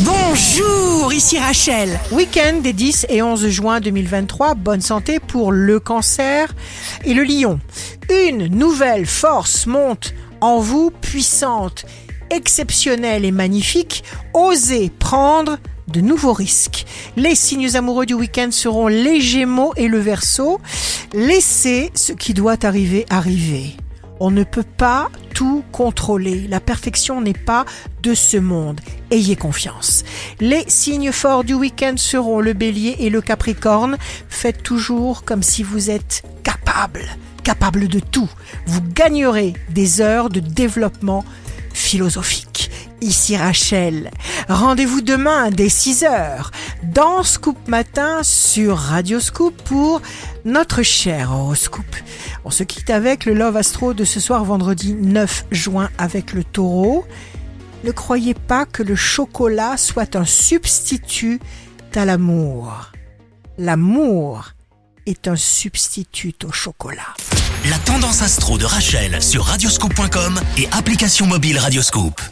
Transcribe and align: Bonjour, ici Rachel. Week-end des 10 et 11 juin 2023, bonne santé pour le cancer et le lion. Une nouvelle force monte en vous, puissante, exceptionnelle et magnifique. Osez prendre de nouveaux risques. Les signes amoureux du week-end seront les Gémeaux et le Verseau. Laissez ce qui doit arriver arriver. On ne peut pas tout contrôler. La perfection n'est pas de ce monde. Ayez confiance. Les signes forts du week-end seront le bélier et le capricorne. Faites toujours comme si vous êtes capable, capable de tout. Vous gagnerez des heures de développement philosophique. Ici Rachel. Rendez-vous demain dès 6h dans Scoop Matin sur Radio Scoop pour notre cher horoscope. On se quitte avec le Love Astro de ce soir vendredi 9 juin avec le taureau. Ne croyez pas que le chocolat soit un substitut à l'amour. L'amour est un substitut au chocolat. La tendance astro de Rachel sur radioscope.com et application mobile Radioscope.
Bonjour, 0.00 1.12
ici 1.12 1.38
Rachel. 1.38 2.00
Week-end 2.10 2.58
des 2.60 2.72
10 2.72 3.06
et 3.10 3.22
11 3.22 3.46
juin 3.46 3.78
2023, 3.78 4.56
bonne 4.56 4.80
santé 4.80 5.20
pour 5.20 5.52
le 5.52 5.78
cancer 5.78 6.52
et 7.04 7.14
le 7.14 7.22
lion. 7.22 7.60
Une 8.10 8.48
nouvelle 8.48 9.06
force 9.06 9.66
monte 9.66 10.12
en 10.40 10.58
vous, 10.58 10.90
puissante, 10.90 11.86
exceptionnelle 12.30 13.24
et 13.24 13.30
magnifique. 13.30 14.02
Osez 14.32 14.90
prendre 14.98 15.58
de 15.86 16.00
nouveaux 16.00 16.32
risques. 16.32 16.86
Les 17.16 17.36
signes 17.36 17.76
amoureux 17.76 18.06
du 18.06 18.14
week-end 18.14 18.48
seront 18.50 18.88
les 18.88 19.20
Gémeaux 19.20 19.74
et 19.76 19.86
le 19.86 20.00
Verseau. 20.00 20.60
Laissez 21.12 21.92
ce 21.94 22.12
qui 22.12 22.34
doit 22.34 22.66
arriver 22.66 23.06
arriver. 23.10 23.76
On 24.20 24.30
ne 24.30 24.44
peut 24.44 24.64
pas 24.64 25.10
tout 25.34 25.64
contrôler. 25.72 26.46
La 26.48 26.60
perfection 26.60 27.20
n'est 27.20 27.32
pas 27.32 27.64
de 28.02 28.14
ce 28.14 28.36
monde. 28.36 28.80
Ayez 29.10 29.36
confiance. 29.36 30.04
Les 30.40 30.64
signes 30.68 31.12
forts 31.12 31.44
du 31.44 31.54
week-end 31.54 31.94
seront 31.96 32.40
le 32.40 32.52
bélier 32.52 32.96
et 33.00 33.10
le 33.10 33.20
capricorne. 33.20 33.96
Faites 34.28 34.62
toujours 34.62 35.24
comme 35.24 35.42
si 35.42 35.62
vous 35.62 35.90
êtes 35.90 36.22
capable, 36.42 37.04
capable 37.42 37.88
de 37.88 38.00
tout. 38.00 38.30
Vous 38.66 38.82
gagnerez 38.82 39.54
des 39.70 40.00
heures 40.00 40.30
de 40.30 40.40
développement 40.40 41.24
philosophique. 41.72 42.53
Ici 43.04 43.36
Rachel. 43.36 44.10
Rendez-vous 44.48 45.02
demain 45.02 45.50
dès 45.50 45.66
6h 45.66 46.46
dans 46.84 47.22
Scoop 47.22 47.68
Matin 47.68 48.22
sur 48.22 48.78
Radio 48.78 49.20
Scoop 49.20 49.54
pour 49.64 50.00
notre 50.46 50.82
cher 50.82 51.30
horoscope. 51.30 51.84
On 52.46 52.50
se 52.50 52.62
quitte 52.62 52.88
avec 52.88 53.26
le 53.26 53.34
Love 53.34 53.58
Astro 53.58 53.92
de 53.92 54.04
ce 54.04 54.20
soir 54.20 54.42
vendredi 54.46 54.94
9 54.94 55.44
juin 55.50 55.90
avec 55.98 56.32
le 56.32 56.44
taureau. 56.44 57.04
Ne 57.84 57.90
croyez 57.90 58.32
pas 58.32 58.64
que 58.64 58.82
le 58.82 58.96
chocolat 58.96 59.76
soit 59.76 60.16
un 60.16 60.24
substitut 60.24 61.40
à 61.94 62.06
l'amour. 62.06 62.90
L'amour 63.58 64.52
est 65.04 65.28
un 65.28 65.36
substitut 65.36 66.36
au 66.42 66.52
chocolat. 66.52 67.12
La 67.68 67.78
tendance 67.80 68.22
astro 68.22 68.56
de 68.56 68.64
Rachel 68.64 69.22
sur 69.22 69.44
radioscope.com 69.44 70.40
et 70.56 70.68
application 70.72 71.26
mobile 71.26 71.58
Radioscope. 71.58 72.22